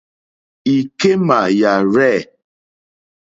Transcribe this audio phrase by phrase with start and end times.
[0.75, 2.17] Ìkémà yàrzɛ̂.